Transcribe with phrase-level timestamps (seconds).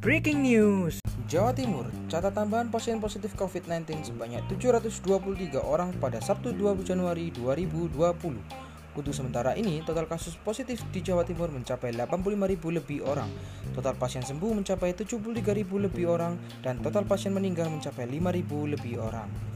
[0.00, 0.96] Breaking news.
[1.28, 8.00] Jawa Timur, catat tambahan pasien positif COVID-19 sebanyak 723 orang pada Sabtu 20 Januari 2020.
[8.96, 13.28] Untuk sementara ini, total kasus positif di Jawa Timur mencapai 85.000 lebih orang,
[13.76, 19.49] total pasien sembuh mencapai 73.000 lebih orang, dan total pasien meninggal mencapai 5.000 lebih orang.